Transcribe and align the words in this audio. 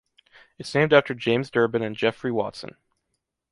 It’s 0.57 0.73
named 0.73 0.93
after 0.93 1.13
James 1.13 1.51
Durbin 1.51 1.83
and 1.83 1.95
Geoffrey 1.95 2.31
Watson. 2.31 2.75